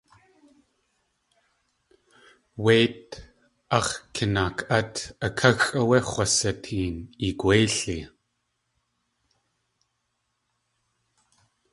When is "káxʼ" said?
5.39-5.71